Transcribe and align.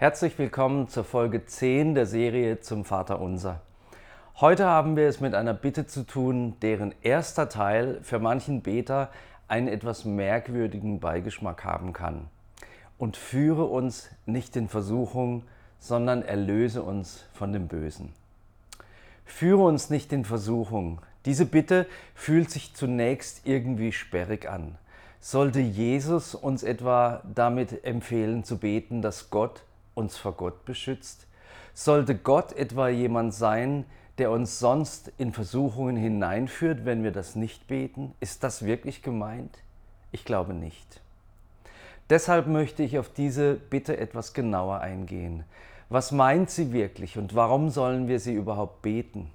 Herzlich 0.00 0.38
willkommen 0.38 0.88
zur 0.88 1.04
Folge 1.04 1.44
10 1.44 1.94
der 1.94 2.06
Serie 2.06 2.60
zum 2.60 2.86
Vater 2.86 3.20
Unser. 3.20 3.60
Heute 4.40 4.64
haben 4.64 4.96
wir 4.96 5.06
es 5.06 5.20
mit 5.20 5.34
einer 5.34 5.52
Bitte 5.52 5.86
zu 5.86 6.04
tun, 6.04 6.56
deren 6.62 6.94
erster 7.02 7.50
Teil 7.50 7.98
für 8.00 8.18
manchen 8.18 8.62
Beter 8.62 9.10
einen 9.46 9.68
etwas 9.68 10.06
merkwürdigen 10.06 11.00
Beigeschmack 11.00 11.66
haben 11.66 11.92
kann. 11.92 12.28
Und 12.96 13.18
führe 13.18 13.66
uns 13.66 14.08
nicht 14.24 14.56
in 14.56 14.68
Versuchung, 14.68 15.42
sondern 15.78 16.22
erlöse 16.22 16.82
uns 16.82 17.26
von 17.34 17.52
dem 17.52 17.68
Bösen. 17.68 18.14
Führe 19.26 19.64
uns 19.64 19.90
nicht 19.90 20.14
in 20.14 20.24
Versuchung. 20.24 21.02
Diese 21.26 21.44
Bitte 21.44 21.84
fühlt 22.14 22.50
sich 22.50 22.74
zunächst 22.74 23.46
irgendwie 23.46 23.92
sperrig 23.92 24.48
an. 24.48 24.78
Sollte 25.20 25.60
Jesus 25.60 26.34
uns 26.34 26.62
etwa 26.62 27.20
damit 27.34 27.84
empfehlen 27.84 28.44
zu 28.44 28.56
beten, 28.56 29.02
dass 29.02 29.28
Gott 29.28 29.62
uns 30.00 30.16
vor 30.16 30.32
Gott 30.32 30.64
beschützt? 30.64 31.26
Sollte 31.74 32.16
Gott 32.16 32.52
etwa 32.52 32.88
jemand 32.88 33.32
sein, 33.32 33.84
der 34.18 34.32
uns 34.32 34.58
sonst 34.58 35.12
in 35.18 35.32
Versuchungen 35.32 35.96
hineinführt, 35.96 36.84
wenn 36.84 37.04
wir 37.04 37.12
das 37.12 37.36
nicht 37.36 37.68
beten? 37.68 38.14
Ist 38.18 38.42
das 38.42 38.64
wirklich 38.64 39.02
gemeint? 39.02 39.58
Ich 40.12 40.24
glaube 40.24 40.52
nicht. 40.52 41.00
Deshalb 42.10 42.48
möchte 42.48 42.82
ich 42.82 42.98
auf 42.98 43.08
diese 43.08 43.54
Bitte 43.54 43.96
etwas 43.96 44.34
genauer 44.34 44.80
eingehen. 44.80 45.44
Was 45.88 46.10
meint 46.10 46.50
sie 46.50 46.72
wirklich 46.72 47.18
und 47.18 47.34
warum 47.34 47.70
sollen 47.70 48.08
wir 48.08 48.18
sie 48.18 48.34
überhaupt 48.34 48.82
beten? 48.82 49.30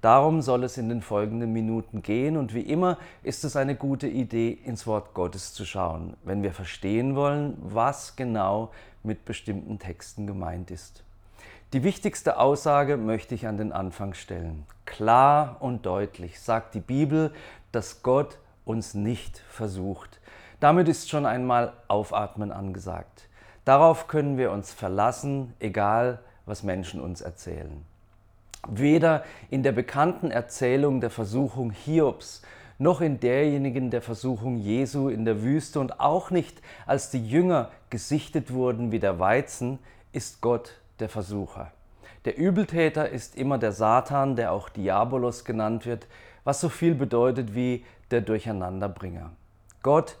Darum 0.00 0.42
soll 0.42 0.62
es 0.62 0.78
in 0.78 0.88
den 0.88 1.02
folgenden 1.02 1.52
Minuten 1.52 2.02
gehen 2.02 2.36
und 2.36 2.54
wie 2.54 2.62
immer 2.62 2.98
ist 3.24 3.44
es 3.44 3.56
eine 3.56 3.74
gute 3.74 4.06
Idee, 4.06 4.56
ins 4.64 4.86
Wort 4.86 5.12
Gottes 5.12 5.54
zu 5.54 5.64
schauen, 5.64 6.16
wenn 6.22 6.44
wir 6.44 6.52
verstehen 6.52 7.16
wollen, 7.16 7.56
was 7.60 8.14
genau 8.14 8.70
mit 9.02 9.24
bestimmten 9.24 9.80
Texten 9.80 10.28
gemeint 10.28 10.70
ist. 10.70 11.02
Die 11.72 11.82
wichtigste 11.82 12.38
Aussage 12.38 12.96
möchte 12.96 13.34
ich 13.34 13.48
an 13.48 13.56
den 13.56 13.72
Anfang 13.72 14.14
stellen. 14.14 14.64
Klar 14.86 15.56
und 15.60 15.84
deutlich 15.84 16.40
sagt 16.40 16.74
die 16.74 16.80
Bibel, 16.80 17.32
dass 17.72 18.02
Gott 18.04 18.38
uns 18.64 18.94
nicht 18.94 19.42
versucht. 19.50 20.20
Damit 20.60 20.88
ist 20.88 21.10
schon 21.10 21.26
einmal 21.26 21.72
Aufatmen 21.88 22.52
angesagt. 22.52 23.28
Darauf 23.64 24.06
können 24.06 24.38
wir 24.38 24.52
uns 24.52 24.72
verlassen, 24.72 25.54
egal 25.58 26.20
was 26.46 26.62
Menschen 26.62 27.00
uns 27.00 27.20
erzählen. 27.20 27.84
Weder 28.66 29.24
in 29.50 29.62
der 29.62 29.72
bekannten 29.72 30.30
Erzählung 30.30 31.00
der 31.00 31.10
Versuchung 31.10 31.70
Hiobs 31.70 32.42
noch 32.78 33.00
in 33.00 33.18
derjenigen 33.20 33.90
der 33.90 34.02
Versuchung 34.02 34.56
Jesu 34.56 35.08
in 35.08 35.24
der 35.24 35.42
Wüste 35.42 35.80
und 35.80 36.00
auch 36.00 36.30
nicht, 36.30 36.62
als 36.86 37.10
die 37.10 37.24
Jünger 37.28 37.70
gesichtet 37.90 38.52
wurden 38.52 38.92
wie 38.92 39.00
der 39.00 39.18
Weizen, 39.18 39.78
ist 40.12 40.40
Gott 40.40 40.80
der 41.00 41.08
Versucher. 41.08 41.72
Der 42.24 42.36
Übeltäter 42.36 43.08
ist 43.08 43.36
immer 43.36 43.58
der 43.58 43.72
Satan, 43.72 44.36
der 44.36 44.52
auch 44.52 44.68
Diabolos 44.68 45.44
genannt 45.44 45.86
wird, 45.86 46.06
was 46.44 46.60
so 46.60 46.68
viel 46.68 46.94
bedeutet 46.94 47.54
wie 47.54 47.84
der 48.10 48.20
Durcheinanderbringer. 48.20 49.30
Gott 49.82 50.16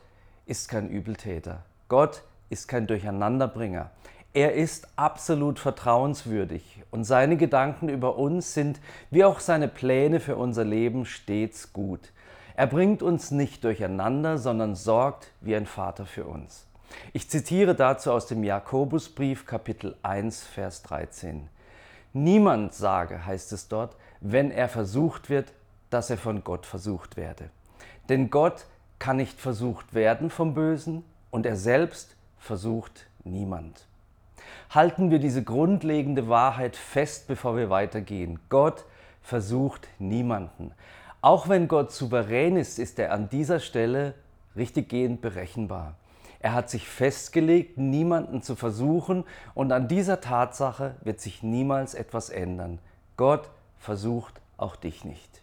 ist 0.46 0.68
kein 0.68 0.88
Übeltäter. 0.88 1.64
Gott 1.88 2.22
ist 2.50 2.68
kein 2.68 2.86
Durcheinanderbringer. 2.86 3.90
Er 4.34 4.54
ist 4.54 4.88
absolut 4.96 5.58
vertrauenswürdig 5.58 6.82
und 6.90 7.04
seine 7.04 7.36
Gedanken 7.36 7.88
über 7.88 8.16
uns 8.16 8.52
sind, 8.52 8.78
wie 9.10 9.24
auch 9.24 9.40
seine 9.40 9.68
Pläne 9.68 10.20
für 10.20 10.36
unser 10.36 10.64
Leben, 10.64 11.06
stets 11.06 11.72
gut. 11.72 12.12
Er 12.54 12.66
bringt 12.66 13.02
uns 13.02 13.30
nicht 13.30 13.64
durcheinander, 13.64 14.36
sondern 14.36 14.74
sorgt 14.74 15.32
wie 15.40 15.56
ein 15.56 15.66
Vater 15.66 16.04
für 16.04 16.24
uns. 16.24 16.66
Ich 17.12 17.30
zitiere 17.30 17.74
dazu 17.74 18.12
aus 18.12 18.26
dem 18.26 18.44
Jakobusbrief 18.44 19.46
Kapitel 19.46 19.96
1, 20.02 20.44
Vers 20.44 20.82
13. 20.82 21.48
Niemand 22.12 22.74
sage, 22.74 23.24
heißt 23.24 23.52
es 23.52 23.68
dort, 23.68 23.96
wenn 24.20 24.50
er 24.50 24.68
versucht 24.68 25.30
wird, 25.30 25.52
dass 25.90 26.10
er 26.10 26.18
von 26.18 26.44
Gott 26.44 26.66
versucht 26.66 27.16
werde. 27.16 27.50
Denn 28.08 28.30
Gott 28.30 28.66
kann 28.98 29.16
nicht 29.16 29.40
versucht 29.40 29.94
werden 29.94 30.28
vom 30.28 30.54
Bösen 30.54 31.04
und 31.30 31.46
er 31.46 31.56
selbst 31.56 32.16
versucht 32.38 33.06
niemand. 33.24 33.87
Halten 34.70 35.10
wir 35.10 35.18
diese 35.18 35.42
grundlegende 35.42 36.28
Wahrheit 36.28 36.76
fest, 36.76 37.26
bevor 37.28 37.56
wir 37.56 37.70
weitergehen. 37.70 38.38
Gott 38.48 38.84
versucht 39.22 39.88
niemanden. 39.98 40.72
Auch 41.20 41.48
wenn 41.48 41.68
Gott 41.68 41.92
souverän 41.92 42.56
ist, 42.56 42.78
ist 42.78 42.98
er 42.98 43.12
an 43.12 43.28
dieser 43.28 43.60
Stelle 43.60 44.14
richtiggehend 44.56 45.20
berechenbar. 45.20 45.94
Er 46.40 46.54
hat 46.54 46.70
sich 46.70 46.88
festgelegt, 46.88 47.78
niemanden 47.78 48.42
zu 48.42 48.54
versuchen 48.54 49.24
und 49.54 49.72
an 49.72 49.88
dieser 49.88 50.20
Tatsache 50.20 50.94
wird 51.02 51.20
sich 51.20 51.42
niemals 51.42 51.94
etwas 51.94 52.30
ändern. 52.30 52.78
Gott 53.16 53.50
versucht 53.78 54.40
auch 54.56 54.76
dich 54.76 55.04
nicht. 55.04 55.42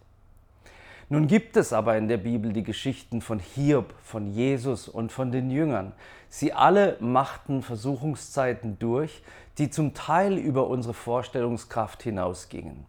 Nun 1.07 1.27
gibt 1.27 1.55
es 1.55 1.71
aber 1.71 1.97
in 1.97 2.07
der 2.07 2.17
Bibel 2.17 2.51
die 2.51 2.63
Geschichten 2.63 3.21
von 3.21 3.37
Hiob, 3.39 3.93
von 4.03 4.27
Jesus 4.27 4.87
und 4.87 5.11
von 5.11 5.31
den 5.31 5.51
Jüngern. 5.51 5.93
Sie 6.29 6.51
alle 6.51 6.97
machten 6.99 7.61
Versuchungszeiten 7.61 8.79
durch, 8.79 9.21
die 9.59 9.69
zum 9.69 9.93
Teil 9.93 10.37
über 10.37 10.67
unsere 10.67 10.95
Vorstellungskraft 10.95 12.01
hinausgingen. 12.01 12.85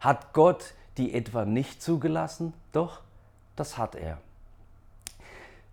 Hat 0.00 0.32
Gott 0.32 0.74
die 0.98 1.14
etwa 1.14 1.44
nicht 1.44 1.82
zugelassen? 1.82 2.52
Doch, 2.72 3.00
das 3.54 3.78
hat 3.78 3.94
er. 3.94 4.18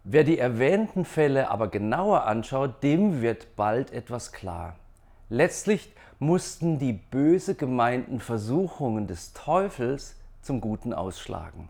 Wer 0.03 0.23
die 0.23 0.38
erwähnten 0.38 1.06
Fälle 1.06 1.50
aber 1.50 1.69
genauer 1.69 2.25
anschaut, 2.25 2.83
dem 2.83 3.22
wird 3.22 3.56
bald 3.56 3.91
etwas 3.91 4.31
klar. 4.31 4.75
Letztlich 5.29 5.91
mussten 6.19 6.78
die 6.78 6.94
böse 6.94 7.56
gemeinten 7.56 8.19
Versuchungen 8.19 9.07
des 9.07 9.33
Teufels 9.33 10.16
zum 10.44 10.62
Guten 10.62 10.94
ausschlagen. 10.94 11.70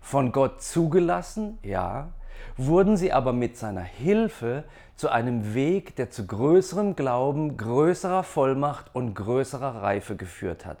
Von 0.00 0.32
Gott 0.32 0.62
zugelassen, 0.62 1.58
ja, 1.62 2.08
wurden 2.56 2.96
sie 2.96 3.12
aber 3.12 3.32
mit 3.32 3.56
seiner 3.56 3.82
Hilfe 3.82 4.64
zu 4.96 5.08
einem 5.08 5.54
Weg, 5.54 5.96
der 5.96 6.10
zu 6.10 6.26
größerem 6.26 6.96
Glauben, 6.96 7.56
größerer 7.56 8.22
Vollmacht 8.22 8.94
und 8.94 9.14
größerer 9.14 9.82
Reife 9.82 10.16
geführt 10.16 10.66
hat. 10.66 10.78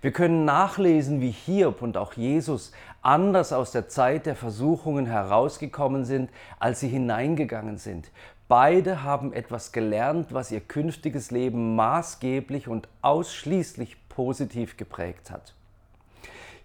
Wir 0.00 0.12
können 0.12 0.44
nachlesen, 0.44 1.20
wie 1.20 1.30
Hiob 1.30 1.82
und 1.82 1.96
auch 1.96 2.12
Jesus 2.12 2.72
anders 3.02 3.52
aus 3.52 3.72
der 3.72 3.88
Zeit 3.88 4.26
der 4.26 4.36
Versuchungen 4.36 5.06
herausgekommen 5.06 6.04
sind, 6.04 6.30
als 6.58 6.80
sie 6.80 6.88
hineingegangen 6.88 7.78
sind. 7.78 8.10
Beide 8.48 9.02
haben 9.02 9.32
etwas 9.32 9.72
gelernt, 9.72 10.34
was 10.34 10.52
ihr 10.52 10.60
künftiges 10.60 11.30
Leben 11.30 11.74
maßgeblich 11.74 12.68
und 12.68 12.88
ausschließlich 13.00 14.08
positiv 14.08 14.76
geprägt 14.76 15.30
hat. 15.30 15.54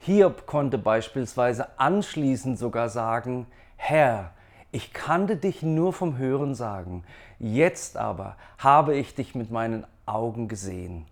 Hiob 0.07 0.45
konnte 0.45 0.77
beispielsweise 0.77 1.77
anschließend 1.77 2.57
sogar 2.57 2.87
sagen, 2.87 3.45
Herr, 3.75 4.31
ich 4.71 4.93
kannte 4.93 5.35
dich 5.35 5.63
nur 5.63 5.91
vom 5.91 6.17
Hören 6.17 6.55
sagen, 6.55 7.03
jetzt 7.39 7.97
aber 7.97 8.37
habe 8.57 8.95
ich 8.95 9.15
dich 9.15 9.35
mit 9.35 9.51
meinen 9.51 9.85
Augen 10.05 10.47
gesehen. 10.47 11.07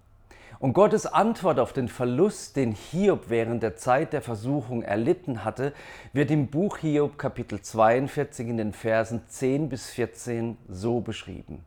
Und 0.60 0.72
Gottes 0.72 1.08
Antwort 1.08 1.60
auf 1.60 1.74
den 1.74 1.90
Verlust, 1.90 2.56
den 2.56 2.72
Hiob 2.72 3.26
während 3.28 3.64
der 3.64 3.76
Zeit 3.76 4.14
der 4.14 4.22
Versuchung 4.22 4.82
erlitten 4.82 5.44
hatte, 5.44 5.74
wird 6.14 6.32
im 6.32 6.48
Buch 6.48 6.78
Hiob 6.78 7.18
Kapitel 7.18 7.62
42 7.62 8.48
in 8.48 8.56
den 8.56 8.72
Versen 8.72 9.24
10 9.28 9.68
bis 9.68 9.90
14 9.90 10.58
so 10.70 11.02
beschrieben. 11.02 11.66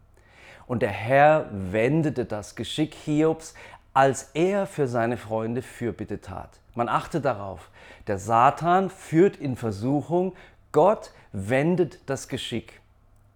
Und 0.66 0.80
der 0.80 0.88
Herr 0.88 1.50
wendete 1.52 2.24
das 2.24 2.56
Geschick 2.56 2.94
Hiobs, 2.94 3.52
als 3.92 4.30
er 4.32 4.64
für 4.64 4.88
seine 4.88 5.18
Freunde 5.18 5.60
Fürbitte 5.60 6.22
tat. 6.22 6.58
Man 6.78 6.88
achte 6.88 7.20
darauf, 7.20 7.70
der 8.06 8.18
Satan 8.18 8.88
führt 8.88 9.36
in 9.36 9.56
Versuchung, 9.56 10.36
Gott 10.70 11.10
wendet 11.32 11.98
das 12.08 12.28
Geschick. 12.28 12.80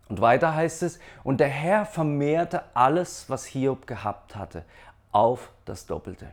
Und 0.09 0.21
weiter 0.21 0.55
heißt 0.55 0.85
es, 0.85 1.01
und 1.25 1.41
der 1.41 1.49
Herr 1.49 1.85
vermehrte 1.85 2.63
alles, 2.73 3.25
was 3.27 3.45
Hiob 3.45 3.89
gehabt 3.89 4.37
hatte, 4.37 4.65
auf 5.11 5.51
das 5.65 5.87
Doppelte. 5.87 6.29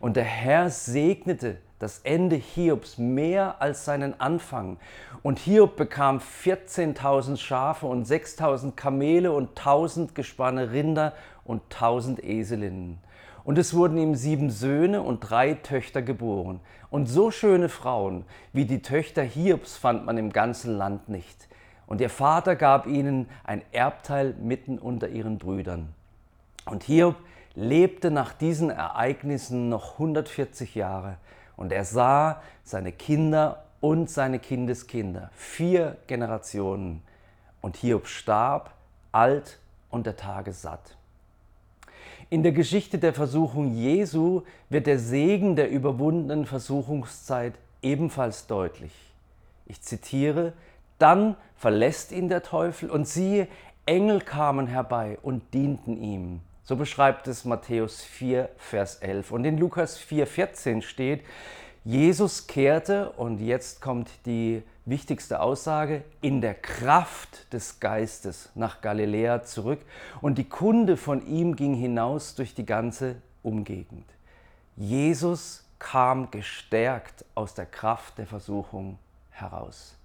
Und 0.00 0.16
der 0.16 0.24
Herr 0.24 0.68
segnete 0.68 1.56
das 1.78 2.00
Ende 2.00 2.36
Hiobs 2.36 2.98
mehr 2.98 3.62
als 3.62 3.86
seinen 3.86 4.20
Anfang. 4.20 4.76
Und 5.22 5.38
Hiob 5.38 5.76
bekam 5.76 6.18
14.000 6.18 7.38
Schafe 7.38 7.86
und 7.86 8.06
6.000 8.06 8.72
Kamele 8.72 9.32
und 9.32 9.58
1.000 9.58 10.12
Gespanne 10.12 10.72
Rinder 10.72 11.14
und 11.42 11.62
1.000 11.72 12.22
Eselinnen. 12.22 12.98
Und 13.44 13.58
es 13.58 13.74
wurden 13.74 13.96
ihm 13.98 14.14
sieben 14.14 14.50
Söhne 14.50 15.02
und 15.02 15.20
drei 15.20 15.54
Töchter 15.54 16.02
geboren. 16.02 16.60
Und 16.90 17.06
so 17.06 17.30
schöne 17.30 17.68
Frauen 17.68 18.24
wie 18.52 18.64
die 18.64 18.82
Töchter 18.82 19.22
Hiobs 19.22 19.76
fand 19.76 20.04
man 20.04 20.18
im 20.18 20.32
ganzen 20.32 20.76
Land 20.76 21.08
nicht. 21.08 21.48
Und 21.86 22.00
ihr 22.00 22.10
Vater 22.10 22.54
gab 22.54 22.86
ihnen 22.86 23.28
ein 23.44 23.62
Erbteil 23.72 24.34
mitten 24.40 24.78
unter 24.78 25.08
ihren 25.08 25.38
Brüdern. 25.38 25.94
Und 26.66 26.84
Hiob 26.84 27.16
lebte 27.54 28.10
nach 28.10 28.32
diesen 28.32 28.70
Ereignissen 28.70 29.68
noch 29.68 29.94
140 29.94 30.74
Jahre 30.74 31.16
und 31.56 31.72
er 31.72 31.84
sah 31.84 32.42
seine 32.62 32.92
Kinder 32.92 33.64
und 33.80 34.08
seine 34.08 34.38
Kindeskinder, 34.38 35.30
vier 35.34 35.96
Generationen. 36.06 37.02
Und 37.60 37.76
Hiob 37.76 38.06
starb 38.06 38.70
alt 39.12 39.58
und 39.90 40.06
der 40.06 40.16
Tage 40.16 40.52
satt. 40.52 40.96
In 42.32 42.44
der 42.44 42.52
Geschichte 42.52 42.98
der 42.98 43.12
Versuchung 43.12 43.74
Jesu 43.74 44.42
wird 44.68 44.86
der 44.86 45.00
Segen 45.00 45.56
der 45.56 45.68
überwundenen 45.68 46.46
Versuchungszeit 46.46 47.54
ebenfalls 47.82 48.46
deutlich. 48.46 48.92
Ich 49.66 49.82
zitiere, 49.82 50.52
dann 51.00 51.34
verlässt 51.56 52.12
ihn 52.12 52.28
der 52.28 52.44
Teufel 52.44 52.88
und 52.88 53.08
siehe, 53.08 53.48
Engel 53.84 54.20
kamen 54.20 54.68
herbei 54.68 55.18
und 55.22 55.42
dienten 55.52 56.00
ihm. 56.00 56.40
So 56.62 56.76
beschreibt 56.76 57.26
es 57.26 57.44
Matthäus 57.44 58.00
4, 58.04 58.48
Vers 58.58 58.98
11. 58.98 59.32
Und 59.32 59.44
in 59.44 59.58
Lukas 59.58 59.98
4, 59.98 60.28
14 60.28 60.82
steht, 60.82 61.24
Jesus 61.84 62.46
kehrte, 62.46 63.10
und 63.12 63.40
jetzt 63.40 63.80
kommt 63.80 64.10
die 64.26 64.62
wichtigste 64.84 65.40
Aussage, 65.40 66.04
in 66.20 66.42
der 66.42 66.54
Kraft 66.54 67.50
des 67.54 67.80
Geistes 67.80 68.50
nach 68.54 68.82
Galiläa 68.82 69.44
zurück 69.44 69.80
und 70.20 70.36
die 70.36 70.48
Kunde 70.48 70.98
von 70.98 71.26
ihm 71.26 71.56
ging 71.56 71.74
hinaus 71.74 72.34
durch 72.34 72.54
die 72.54 72.66
ganze 72.66 73.16
Umgegend. 73.42 74.04
Jesus 74.76 75.64
kam 75.78 76.30
gestärkt 76.30 77.24
aus 77.34 77.54
der 77.54 77.66
Kraft 77.66 78.18
der 78.18 78.26
Versuchung 78.26 78.98
heraus. 79.30 79.96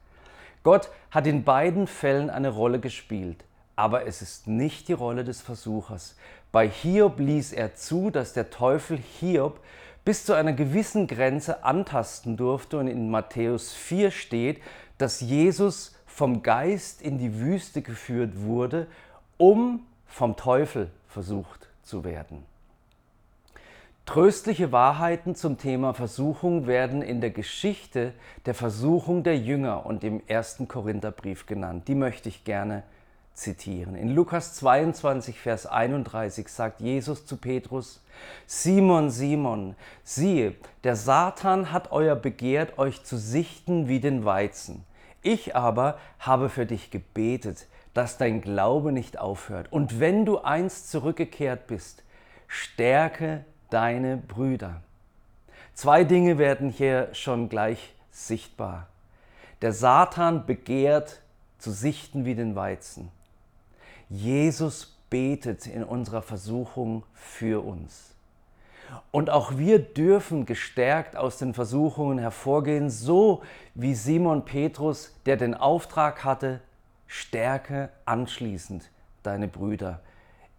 Gott 0.63 0.89
hat 1.11 1.27
in 1.27 1.43
beiden 1.43 1.87
Fällen 1.87 2.29
eine 2.29 2.49
Rolle 2.49 2.79
gespielt, 2.79 3.43
aber 3.75 4.07
es 4.07 4.21
ist 4.21 4.47
nicht 4.47 4.87
die 4.87 4.93
Rolle 4.93 5.25
des 5.25 5.41
Versuchers. 5.41 6.15
Bei 6.53 6.69
Hiob 6.69 7.19
ließ 7.19 7.51
er 7.51 7.75
zu, 7.75 8.09
dass 8.09 8.31
der 8.31 8.49
Teufel 8.49 8.97
Hiob 8.97 9.59
bis 10.05 10.23
zu 10.23 10.33
einer 10.33 10.53
gewissen 10.53 11.07
Grenze 11.07 11.63
antasten 11.63 12.37
durfte 12.37 12.77
und 12.77 12.87
in 12.87 13.09
Matthäus 13.09 13.73
4 13.73 14.11
steht, 14.11 14.61
dass 14.97 15.19
Jesus 15.19 15.95
vom 16.05 16.43
Geist 16.43 17.01
in 17.01 17.17
die 17.17 17.39
Wüste 17.39 17.81
geführt 17.81 18.39
wurde, 18.39 18.87
um 19.37 19.81
vom 20.07 20.37
Teufel 20.37 20.89
versucht 21.07 21.67
zu 21.83 22.03
werden. 22.03 22.45
Tröstliche 24.05 24.71
Wahrheiten 24.71 25.33
zum 25.33 25.57
Thema 25.57 25.95
Versuchung 25.95 26.67
werden 26.67 27.01
in 27.01 27.21
der 27.21 27.31
Geschichte 27.31 28.13
der 28.45 28.53
Versuchung 28.53 29.23
der 29.23 29.37
Jünger 29.39 29.87
und 29.87 30.03
im 30.03 30.21
ersten 30.27 30.67
Korintherbrief 30.67 31.47
genannt. 31.47 31.87
Die 31.87 31.95
möchte 31.95 32.29
ich 32.29 32.43
gerne 32.43 32.83
zitieren. 33.35 33.95
In 33.95 34.15
Lukas 34.15 34.55
22, 34.55 35.39
Vers 35.39 35.65
31 35.65 36.47
sagt 36.47 36.81
Jesus 36.81 37.25
zu 37.25 37.37
Petrus, 37.37 38.01
Simon, 38.47 39.09
Simon, 39.09 39.75
siehe, 40.03 40.55
der 40.83 40.95
Satan 40.95 41.71
hat 41.71 41.91
euer 41.91 42.15
begehrt, 42.15 42.79
euch 42.79 43.03
zu 43.03 43.17
sichten 43.17 43.87
wie 43.87 43.99
den 43.99 44.25
Weizen. 44.25 44.85
Ich 45.21 45.55
aber 45.55 45.99
habe 46.19 46.49
für 46.49 46.65
dich 46.65 46.91
gebetet, 46.91 47.67
dass 47.93 48.17
dein 48.17 48.41
Glaube 48.41 48.91
nicht 48.91 49.19
aufhört. 49.19 49.71
Und 49.71 49.99
wenn 49.99 50.25
du 50.25 50.39
einst 50.39 50.89
zurückgekehrt 50.91 51.67
bist, 51.67 52.03
stärke 52.47 53.43
deine 53.69 54.17
Brüder. 54.17 54.81
Zwei 55.73 56.03
Dinge 56.03 56.37
werden 56.37 56.69
hier 56.69 57.09
schon 57.13 57.49
gleich 57.49 57.93
sichtbar. 58.11 58.87
Der 59.61 59.73
Satan 59.73 60.45
begehrt 60.45 61.21
zu 61.57 61.71
sichten 61.71 62.25
wie 62.25 62.35
den 62.35 62.55
Weizen. 62.55 63.11
Jesus 64.09 64.97
betet 65.09 65.67
in 65.67 65.83
unserer 65.83 66.21
Versuchung 66.21 67.03
für 67.13 67.65
uns. 67.65 68.15
Und 69.11 69.29
auch 69.29 69.57
wir 69.57 69.79
dürfen 69.79 70.45
gestärkt 70.45 71.15
aus 71.15 71.37
den 71.37 71.53
Versuchungen 71.53 72.17
hervorgehen, 72.17 72.89
so 72.89 73.41
wie 73.73 73.95
Simon 73.95 74.45
Petrus, 74.45 75.13
der 75.25 75.37
den 75.37 75.53
Auftrag 75.53 76.23
hatte, 76.23 76.61
stärke 77.07 77.89
anschließend 78.05 78.89
deine 79.23 79.47
Brüder. 79.47 80.01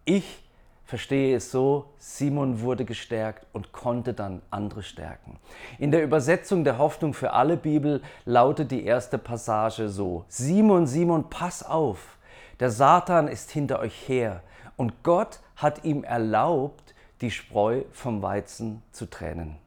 Ich 0.05 0.43
verstehe 0.85 1.35
es 1.35 1.51
so, 1.51 1.85
Simon 1.97 2.61
wurde 2.61 2.85
gestärkt 2.85 3.45
und 3.53 3.73
konnte 3.73 4.13
dann 4.13 4.41
andere 4.49 4.83
stärken. 4.83 5.37
In 5.79 5.91
der 5.91 6.03
Übersetzung 6.03 6.63
der 6.63 6.77
Hoffnung 6.77 7.13
für 7.13 7.33
alle 7.33 7.57
Bibel 7.57 8.01
lautet 8.25 8.71
die 8.71 8.85
erste 8.85 9.17
Passage 9.17 9.89
so, 9.89 10.23
Simon, 10.29 10.87
Simon, 10.87 11.29
pass 11.29 11.61
auf, 11.61 12.16
der 12.59 12.71
Satan 12.71 13.27
ist 13.27 13.51
hinter 13.51 13.79
euch 13.79 14.07
her 14.07 14.41
und 14.75 15.03
Gott 15.03 15.39
hat 15.55 15.83
ihm 15.83 16.03
erlaubt, 16.03 16.93
die 17.21 17.31
Spreu 17.31 17.83
vom 17.91 18.21
Weizen 18.21 18.81
zu 18.91 19.09
trennen. 19.09 19.57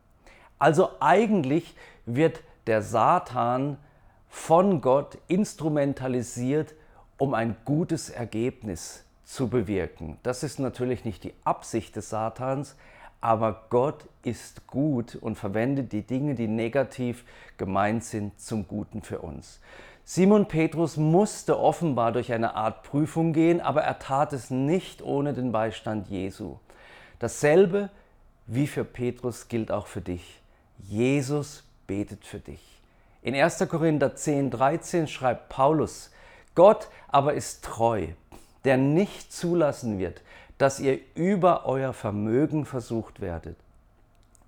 Also 0.59 0.91
eigentlich 1.01 1.75
wird 2.07 2.43
der 2.67 2.83
Satan 2.83 3.77
von 4.29 4.81
Gott 4.81 5.19
instrumentalisiert, 5.27 6.75
um 7.19 7.35
ein 7.35 7.57
gutes 7.65 8.11
Ergebnis 8.11 9.05
zu 9.25 9.49
bewirken. 9.49 10.19
Das 10.23 10.43
ist 10.43 10.59
natürlich 10.59 11.05
nicht 11.05 11.25
die 11.25 11.35
Absicht 11.45 11.97
des 11.97 12.11
Satans, 12.11 12.77
aber 13.21 13.67
Gott 13.71 14.07
ist 14.23 14.67
gut 14.67 15.15
und 15.17 15.37
verwendet 15.37 15.93
die 15.93 16.03
Dinge, 16.03 16.35
die 16.35 16.49
negativ 16.49 17.25
gemeint 17.59 18.05
sind, 18.05 18.41
zum 18.41 18.67
Guten 18.67 19.03
für 19.03 19.21
uns. 19.21 19.61
Simon 20.13 20.47
Petrus 20.47 20.97
musste 20.97 21.61
offenbar 21.61 22.11
durch 22.11 22.33
eine 22.33 22.57
Art 22.57 22.83
Prüfung 22.83 23.33
gehen, 23.33 23.61
aber 23.61 23.83
er 23.85 24.01
tat 24.01 24.33
es 24.33 24.51
nicht 24.51 25.03
ohne 25.03 25.35
den 25.35 25.53
Beistand 25.53 26.09
Jesu. 26.09 26.57
Dasselbe 27.21 27.91
wie 28.49 28.67
für 28.67 28.83
Petrus 28.83 29.47
gilt 29.47 29.71
auch 29.71 29.87
für 29.87 30.01
dich. 30.01 30.43
Jesus 30.79 31.63
betet 31.87 32.25
für 32.25 32.41
dich. 32.41 32.83
In 33.23 33.37
1. 33.37 33.69
Korinther 33.69 34.17
10, 34.17 34.51
13 34.51 35.07
schreibt 35.07 35.49
Paulus, 35.49 36.11
Gott 36.57 36.89
aber 37.07 37.35
ist 37.35 37.63
treu, 37.65 38.09
der 38.65 38.79
nicht 38.79 39.33
zulassen 39.33 40.01
wird, 40.01 40.23
dass 40.59 40.81
ihr 40.81 40.99
über 41.15 41.67
euer 41.67 41.93
Vermögen 41.93 42.65
versucht 42.65 43.21
werdet, 43.21 43.57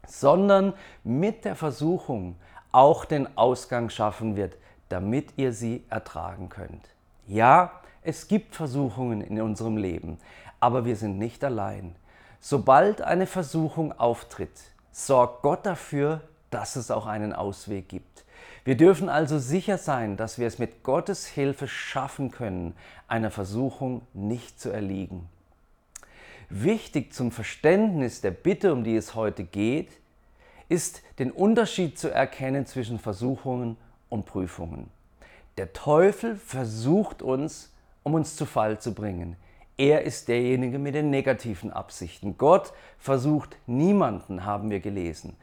sondern 0.08 0.72
mit 1.04 1.44
der 1.44 1.54
Versuchung 1.54 2.34
auch 2.72 3.04
den 3.04 3.38
Ausgang 3.38 3.90
schaffen 3.90 4.34
wird, 4.34 4.56
damit 4.92 5.32
ihr 5.36 5.52
sie 5.52 5.82
ertragen 5.88 6.50
könnt. 6.50 6.88
Ja, 7.26 7.80
es 8.02 8.28
gibt 8.28 8.54
Versuchungen 8.54 9.22
in 9.22 9.40
unserem 9.40 9.78
Leben, 9.78 10.18
aber 10.60 10.84
wir 10.84 10.96
sind 10.96 11.18
nicht 11.18 11.42
allein. 11.44 11.96
Sobald 12.40 13.00
eine 13.00 13.26
Versuchung 13.26 13.98
auftritt, 13.98 14.60
sorgt 14.90 15.42
Gott 15.42 15.64
dafür, 15.64 16.20
dass 16.50 16.76
es 16.76 16.90
auch 16.90 17.06
einen 17.06 17.32
Ausweg 17.32 17.88
gibt. 17.88 18.24
Wir 18.64 18.76
dürfen 18.76 19.08
also 19.08 19.38
sicher 19.38 19.78
sein, 19.78 20.16
dass 20.16 20.38
wir 20.38 20.46
es 20.46 20.58
mit 20.58 20.82
Gottes 20.82 21.26
Hilfe 21.26 21.66
schaffen 21.68 22.30
können, 22.30 22.74
einer 23.08 23.30
Versuchung 23.30 24.02
nicht 24.12 24.60
zu 24.60 24.70
erliegen. 24.70 25.28
Wichtig 26.50 27.14
zum 27.14 27.32
Verständnis 27.32 28.20
der 28.20 28.30
Bitte, 28.30 28.72
um 28.74 28.84
die 28.84 28.94
es 28.94 29.14
heute 29.14 29.44
geht, 29.44 29.88
ist 30.68 31.02
den 31.18 31.30
Unterschied 31.30 31.98
zu 31.98 32.10
erkennen 32.10 32.66
zwischen 32.66 32.98
Versuchungen 32.98 33.78
und 34.12 34.26
Prüfungen. 34.26 34.90
Der 35.56 35.72
Teufel 35.72 36.36
versucht 36.36 37.22
uns, 37.22 37.72
um 38.02 38.14
uns 38.14 38.36
zu 38.36 38.46
Fall 38.46 38.78
zu 38.78 38.94
bringen. 38.94 39.36
Er 39.78 40.02
ist 40.02 40.28
derjenige 40.28 40.78
mit 40.78 40.94
den 40.94 41.10
negativen 41.10 41.72
Absichten. 41.72 42.36
Gott 42.36 42.72
versucht 42.98 43.56
niemanden, 43.66 44.44
haben 44.44 44.70
wir 44.70 44.80
gelesen. 44.80 45.36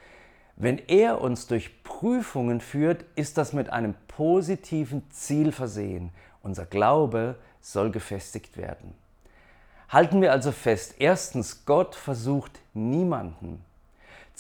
Wenn 0.56 0.78
er 0.78 1.22
uns 1.22 1.48
durch 1.48 1.84
Prüfungen 1.84 2.62
führt, 2.62 3.06
ist 3.16 3.38
das 3.38 3.54
mit 3.54 3.72
einem 3.72 3.96
positiven 4.08 5.10
Ziel 5.10 5.52
versehen. 5.52 6.12
Unser 6.44 6.66
Glaube 6.66 7.36
soll 7.62 7.92
gefestigt 7.92 8.56
werden. 8.58 8.94
Halten 9.90 10.22
wir 10.22 10.32
also 10.32 10.52
fest, 10.52 10.96
erstens, 11.00 11.66
Gott 11.66 11.96
versucht 11.96 12.60
niemanden. 12.74 13.64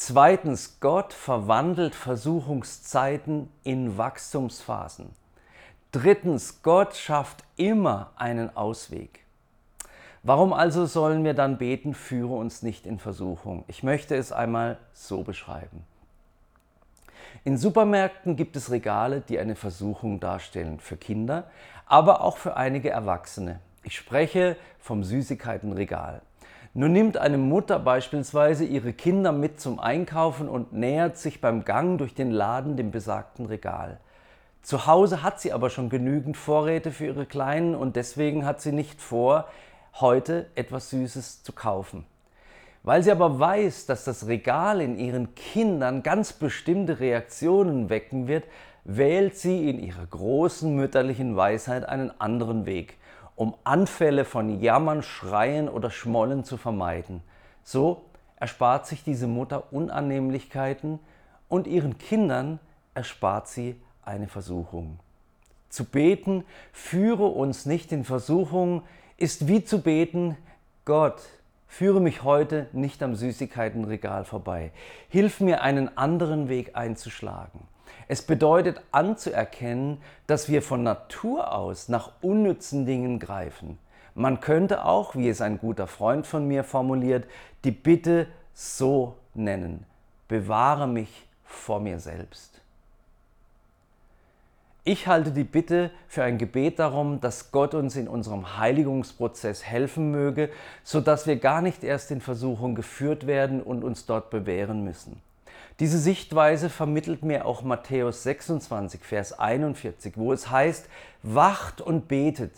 Zweitens, 0.01 0.79
Gott 0.79 1.11
verwandelt 1.11 1.93
Versuchungszeiten 1.93 3.49
in 3.65 3.97
Wachstumsphasen. 3.97 5.09
Drittens, 5.91 6.63
Gott 6.63 6.95
schafft 6.95 7.43
immer 7.57 8.11
einen 8.15 8.55
Ausweg. 8.55 9.25
Warum 10.23 10.53
also 10.53 10.85
sollen 10.85 11.25
wir 11.25 11.33
dann 11.33 11.57
beten, 11.57 11.93
führe 11.93 12.33
uns 12.33 12.63
nicht 12.63 12.85
in 12.85 12.97
Versuchung? 12.97 13.65
Ich 13.67 13.83
möchte 13.83 14.15
es 14.15 14.31
einmal 14.31 14.77
so 14.93 15.23
beschreiben. 15.23 15.83
In 17.43 17.57
Supermärkten 17.57 18.37
gibt 18.37 18.55
es 18.55 18.71
Regale, 18.71 19.19
die 19.19 19.37
eine 19.37 19.57
Versuchung 19.57 20.21
darstellen 20.21 20.79
für 20.79 20.95
Kinder, 20.95 21.51
aber 21.85 22.21
auch 22.21 22.37
für 22.37 22.55
einige 22.55 22.89
Erwachsene. 22.89 23.59
Ich 23.83 23.97
spreche 23.97 24.55
vom 24.79 25.03
Süßigkeitenregal. 25.03 26.21
Nun 26.75 26.93
nimmt 26.93 27.17
eine 27.17 27.39
Mutter 27.39 27.79
beispielsweise 27.79 28.63
ihre 28.63 28.93
Kinder 28.93 29.31
mit 29.31 29.59
zum 29.59 29.79
Einkaufen 29.79 30.47
und 30.47 30.71
nähert 30.71 31.17
sich 31.17 31.41
beim 31.41 31.65
Gang 31.65 31.97
durch 31.97 32.13
den 32.13 32.29
Laden 32.29 32.77
dem 32.77 32.91
besagten 32.91 33.47
Regal. 33.47 33.99
Zu 34.61 34.85
Hause 34.85 35.23
hat 35.23 35.39
sie 35.39 35.51
aber 35.51 35.71
schon 35.71 35.89
genügend 35.89 36.38
Vorräte 36.38 36.91
für 36.91 37.07
ihre 37.07 37.25
Kleinen 37.25 37.73
und 37.73 37.95
deswegen 37.95 38.45
hat 38.45 38.61
sie 38.61 38.71
nicht 38.71 39.01
vor, 39.01 39.47
heute 39.99 40.45
etwas 40.53 40.91
Süßes 40.91 41.41
zu 41.41 41.53
kaufen. 41.53 42.05
Weil 42.83 43.01
sie 43.01 43.11
aber 43.11 43.39
weiß, 43.39 43.88
dass 43.88 44.03
das 44.03 44.27
Regal 44.27 44.79
in 44.79 44.99
ihren 44.99 45.33
Kindern 45.33 46.03
ganz 46.03 46.33
bestimmte 46.33 46.99
Reaktionen 46.99 47.89
wecken 47.89 48.27
wird, 48.27 48.43
wählt 48.83 49.35
sie 49.35 49.69
in 49.69 49.79
ihrer 49.79 50.05
großen 50.05 50.75
mütterlichen 50.75 51.35
Weisheit 51.35 51.83
einen 51.83 52.11
anderen 52.21 52.67
Weg 52.67 52.97
um 53.39 53.55
Anfälle 53.63 54.25
von 54.25 54.60
Jammern, 54.60 55.01
Schreien 55.01 55.69
oder 55.69 55.91
Schmollen 55.91 56.43
zu 56.43 56.58
vermeiden. 56.58 57.24
So 57.63 58.01
erspart 58.36 58.86
sich 58.86 59.01
diese 59.01 59.27
Mutter 59.27 59.72
Unannehmlichkeiten 59.72 61.00
und 61.48 61.65
ihren 61.65 61.98
Kindern 61.98 62.60
erspart 62.96 63.48
sie 63.48 63.81
eine 64.03 64.27
Versuchung. 64.27 65.00
Zu 65.69 65.86
beten, 65.86 66.43
führe 66.74 67.27
uns 67.27 67.65
nicht 67.65 67.93
in 67.93 68.03
Versuchung, 68.03 68.81
ist 69.15 69.48
wie 69.48 69.63
zu 69.63 69.84
beten, 69.84 70.36
Gott, 70.84 71.22
führe 71.65 72.01
mich 72.01 72.24
heute 72.24 72.67
nicht 72.74 73.01
am 73.01 73.15
Süßigkeitenregal 73.15 74.25
vorbei. 74.25 74.74
Hilf 75.08 75.39
mir, 75.39 75.62
einen 75.62 75.98
anderen 75.98 76.50
Weg 76.50 76.75
einzuschlagen. 76.75 77.62
Es 78.08 78.22
bedeutet 78.22 78.81
anzuerkennen, 78.91 80.01
dass 80.27 80.50
wir 80.50 80.62
von 80.62 80.84
Natur 80.84 81.53
aus 81.53 81.89
nach 81.89 82.12
unnützen 82.22 82.86
Dingen 82.86 83.19
greifen. 83.19 83.77
Man 84.15 84.39
könnte 84.39 84.86
auch, 84.86 85.15
wie 85.15 85.29
es 85.29 85.41
ein 85.41 85.60
guter 85.60 85.88
Freund 85.88 86.27
von 86.27 86.48
mir 86.48 86.63
formuliert, 86.63 87.25
die 87.63 87.72
Bitte 87.72 88.27
so 88.53 89.15
nennen. 89.34 89.86
Bewahre 90.27 90.88
mich 90.88 91.27
vor 91.43 91.79
mir 91.79 92.00
selbst. 92.00 92.60
Ich 94.84 95.08
halte 95.08 95.31
die 95.31 95.43
Bitte 95.43 95.91
für 96.08 96.24
ein 96.24 96.38
Gebet 96.38 96.79
darum, 96.79 97.22
dass 97.22 97.51
Gott 97.51 97.75
uns 97.75 97.96
in 97.96 98.08
unserem 98.08 98.58
Heiligungsprozess 98.58 99.63
helfen 99.63 100.10
möge, 100.10 100.50
sodass 100.84 101.27
wir 101.27 101.36
gar 101.36 101.62
nicht 101.62 101.84
erst 101.84 102.12
in 102.12 102.22
Versuchung 102.22 102.75
geführt 102.75 103.27
werden 103.27 103.62
und 103.62 103.84
uns 103.84 104.05
dort 104.05 104.29
bewähren 104.31 104.84
müssen. 104.84 105.22
Diese 105.79 105.98
Sichtweise 105.98 106.69
vermittelt 106.69 107.24
mir 107.24 107.45
auch 107.45 107.62
Matthäus 107.62 108.24
26, 108.24 109.01
Vers 109.01 109.39
41, 109.39 110.17
wo 110.17 110.33
es 110.33 110.51
heißt, 110.51 110.89
wacht 111.24 111.79
und 111.79 112.09
betet, 112.09 112.53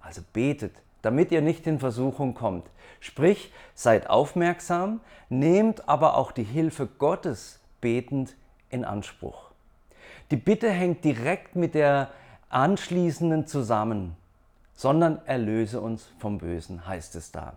also 0.00 0.20
betet, 0.34 0.74
damit 1.00 1.32
ihr 1.32 1.40
nicht 1.40 1.66
in 1.66 1.78
Versuchung 1.78 2.34
kommt. 2.34 2.66
Sprich, 3.00 3.50
seid 3.74 4.10
aufmerksam, 4.10 5.00
nehmt 5.30 5.88
aber 5.88 6.18
auch 6.18 6.32
die 6.32 6.44
Hilfe 6.44 6.86
Gottes 6.86 7.60
betend 7.80 8.34
in 8.68 8.84
Anspruch. 8.84 9.50
Die 10.30 10.36
Bitte 10.36 10.70
hängt 10.70 11.02
direkt 11.02 11.56
mit 11.56 11.74
der 11.74 12.10
anschließenden 12.50 13.46
zusammen, 13.46 14.16
sondern 14.74 15.20
erlöse 15.24 15.80
uns 15.80 16.10
vom 16.18 16.36
Bösen, 16.36 16.86
heißt 16.86 17.14
es 17.14 17.32
da. 17.32 17.54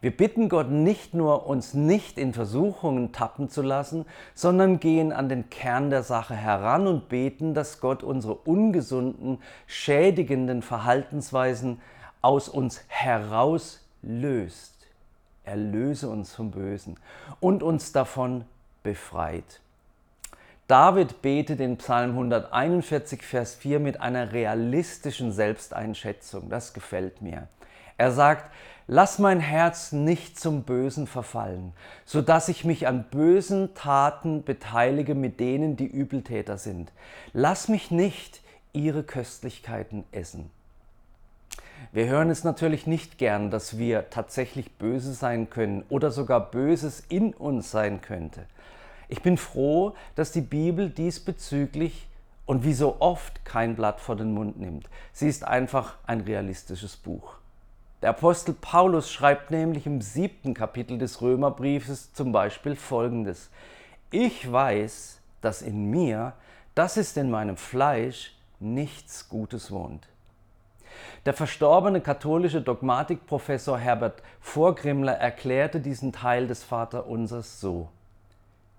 Wir 0.00 0.16
bitten 0.16 0.48
Gott 0.48 0.70
nicht 0.70 1.12
nur, 1.12 1.46
uns 1.46 1.74
nicht 1.74 2.18
in 2.18 2.32
Versuchungen 2.32 3.10
tappen 3.10 3.48
zu 3.48 3.62
lassen, 3.62 4.06
sondern 4.32 4.78
gehen 4.78 5.12
an 5.12 5.28
den 5.28 5.50
Kern 5.50 5.90
der 5.90 6.04
Sache 6.04 6.36
heran 6.36 6.86
und 6.86 7.08
beten, 7.08 7.52
dass 7.52 7.80
Gott 7.80 8.04
unsere 8.04 8.34
ungesunden, 8.34 9.38
schädigenden 9.66 10.62
Verhaltensweisen 10.62 11.80
aus 12.22 12.48
uns 12.48 12.82
herauslöst. 12.86 14.74
Erlöse 15.44 16.08
uns 16.08 16.32
vom 16.32 16.52
Bösen 16.52 16.96
und 17.40 17.64
uns 17.64 17.90
davon 17.90 18.44
befreit. 18.84 19.60
David 20.68 21.22
betet 21.22 21.58
in 21.60 21.78
Psalm 21.78 22.10
141, 22.10 23.22
Vers 23.22 23.54
4 23.54 23.80
mit 23.80 24.00
einer 24.00 24.32
realistischen 24.32 25.32
Selbsteinschätzung. 25.32 26.50
Das 26.50 26.74
gefällt 26.74 27.22
mir. 27.22 27.48
Er 27.98 28.12
sagt, 28.12 28.50
lass 28.86 29.18
mein 29.18 29.40
Herz 29.40 29.92
nicht 29.92 30.40
zum 30.40 30.62
Bösen 30.62 31.06
verfallen, 31.06 31.72
so 32.04 32.22
dass 32.22 32.48
ich 32.48 32.64
mich 32.64 32.86
an 32.86 33.04
bösen 33.10 33.74
Taten 33.74 34.44
beteilige 34.44 35.14
mit 35.14 35.40
denen, 35.40 35.76
die 35.76 35.86
Übeltäter 35.86 36.58
sind. 36.58 36.92
Lass 37.32 37.68
mich 37.68 37.90
nicht 37.90 38.40
ihre 38.72 39.02
Köstlichkeiten 39.02 40.04
essen. 40.12 40.50
Wir 41.92 42.06
hören 42.06 42.30
es 42.30 42.44
natürlich 42.44 42.86
nicht 42.86 43.18
gern, 43.18 43.50
dass 43.50 43.78
wir 43.78 44.10
tatsächlich 44.10 44.72
böse 44.72 45.12
sein 45.12 45.50
können 45.50 45.84
oder 45.88 46.10
sogar 46.10 46.50
Böses 46.50 47.02
in 47.08 47.34
uns 47.34 47.70
sein 47.70 48.00
könnte. 48.00 48.44
Ich 49.08 49.22
bin 49.22 49.36
froh, 49.36 49.94
dass 50.14 50.32
die 50.32 50.40
Bibel 50.40 50.90
diesbezüglich 50.90 52.06
und 52.46 52.64
wie 52.64 52.74
so 52.74 53.00
oft 53.00 53.44
kein 53.44 53.74
Blatt 53.74 54.00
vor 54.00 54.16
den 54.16 54.34
Mund 54.34 54.58
nimmt. 54.60 54.88
Sie 55.12 55.28
ist 55.28 55.44
einfach 55.44 55.96
ein 56.06 56.20
realistisches 56.20 56.96
Buch. 56.96 57.37
Der 58.00 58.10
Apostel 58.10 58.54
Paulus 58.54 59.10
schreibt 59.10 59.50
nämlich 59.50 59.86
im 59.86 60.00
siebten 60.00 60.54
Kapitel 60.54 60.98
des 60.98 61.20
Römerbriefes 61.20 62.12
zum 62.12 62.30
Beispiel 62.30 62.76
Folgendes. 62.76 63.50
Ich 64.10 64.50
weiß, 64.50 65.20
dass 65.40 65.62
in 65.62 65.90
mir, 65.90 66.34
das 66.76 66.96
ist 66.96 67.16
in 67.16 67.28
meinem 67.28 67.56
Fleisch, 67.56 68.36
nichts 68.60 69.28
Gutes 69.28 69.72
wohnt. 69.72 70.06
Der 71.26 71.34
verstorbene 71.34 72.00
katholische 72.00 72.60
Dogmatikprofessor 72.60 73.78
Herbert 73.78 74.22
Vorgrimmler 74.40 75.14
erklärte 75.14 75.80
diesen 75.80 76.12
Teil 76.12 76.46
des 76.46 76.62
Vaterunsers 76.62 77.60
so. 77.60 77.88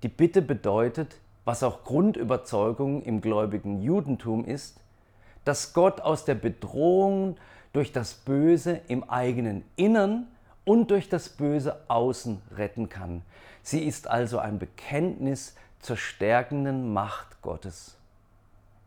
Die 0.01 0.07
Bitte 0.07 0.41
bedeutet, 0.41 1.17
was 1.43 1.61
auch 1.61 1.83
Grundüberzeugung 1.83 3.01
im 3.03 3.19
gläubigen 3.19 3.81
Judentum 3.81 4.45
ist, 4.45 4.79
dass 5.43 5.73
Gott 5.73 6.01
aus 6.01 6.25
der 6.25 6.35
Bedrohung 6.35 7.37
durch 7.73 7.91
das 7.91 8.13
Böse 8.13 8.81
im 8.87 9.09
eigenen 9.09 9.63
Innern 9.75 10.27
und 10.65 10.91
durch 10.91 11.09
das 11.09 11.29
Böse 11.29 11.81
außen 11.87 12.41
retten 12.55 12.89
kann. 12.89 13.23
Sie 13.63 13.83
ist 13.85 14.07
also 14.07 14.39
ein 14.39 14.59
Bekenntnis 14.59 15.55
zur 15.79 15.97
stärkenden 15.97 16.93
Macht 16.93 17.41
Gottes. 17.41 17.95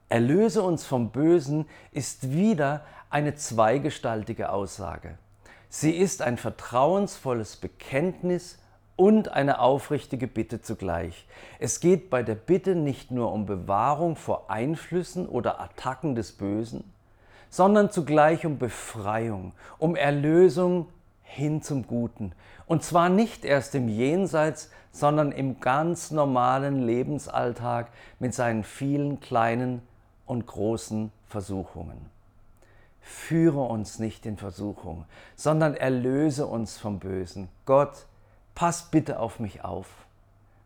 Erlöse 0.09 0.63
uns 0.63 0.85
vom 0.85 1.11
Bösen 1.11 1.67
ist 1.91 2.33
wieder 2.33 2.85
eine 3.09 3.35
zweigestaltige 3.35 4.51
Aussage. 4.51 5.17
Sie 5.69 5.93
ist 5.93 6.21
ein 6.21 6.37
vertrauensvolles 6.37 7.57
Bekenntnis 7.57 8.59
und 8.97 9.29
eine 9.29 9.59
aufrichtige 9.61 10.27
Bitte 10.27 10.61
zugleich. 10.61 11.27
Es 11.59 11.81
geht 11.81 12.11
bei 12.11 12.23
der 12.23 12.35
Bitte 12.35 12.75
nicht 12.75 13.11
nur 13.11 13.33
um 13.33 13.47
Bewahrung 13.47 14.17
vor 14.17 14.51
Einflüssen 14.51 15.27
oder 15.27 15.61
Attacken 15.61 16.15
des 16.15 16.33
Bösen, 16.33 16.85
sondern 17.53 17.91
zugleich 17.91 18.47
um 18.47 18.57
Befreiung, 18.57 19.53
um 19.77 19.95
Erlösung 19.95 20.89
hin 21.23 21.61
zum 21.61 21.87
Guten. 21.87 22.33
Und 22.65 22.83
zwar 22.83 23.11
nicht 23.11 23.45
erst 23.45 23.75
im 23.75 23.89
Jenseits, 23.89 24.71
sondern 24.91 25.33
im 25.33 25.61
ganz 25.61 26.11
normalen 26.13 26.83
Lebensalltag 26.83 27.91
mit 28.19 28.33
seinen 28.33 28.65
vielen 28.65 29.21
kleinen 29.21 29.83
und 30.25 30.47
großen 30.47 31.13
Versuchungen. 31.29 32.07
Führe 33.03 33.61
uns 33.61 33.99
nicht 33.99 34.25
in 34.25 34.39
Versuchung, 34.39 35.05
sondern 35.37 35.75
erlöse 35.75 36.47
uns 36.47 36.79
vom 36.79 37.01
Bösen. 37.01 37.49
Gott, 37.67 38.07
pass 38.55 38.91
bitte 38.91 39.21
auf 39.21 39.41
mich 39.41 39.63
auf. 39.63 39.89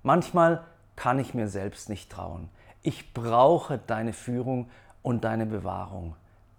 Manchmal 0.04 0.62
kann 0.94 1.18
ich 1.18 1.34
mir 1.34 1.48
selbst 1.48 1.88
nicht 1.88 2.12
trauen. 2.12 2.48
Ich 2.82 3.12
brauche 3.12 3.76
deine 3.76 4.12
Führung 4.12 4.70
und 5.02 5.24
deine 5.24 5.46
Bewahrung. 5.46 6.14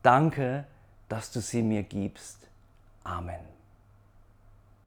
Danke, 0.07 0.63
dass 1.09 1.31
du 1.33 1.41
sie 1.41 1.61
mir 1.61 1.83
gibst. 1.83 2.47
Amen. 3.03 3.56